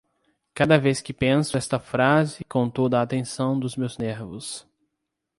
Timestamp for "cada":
0.55-0.79